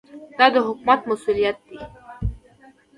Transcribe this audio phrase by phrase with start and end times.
[0.37, 1.79] دا د حکومت مسوولیت دی.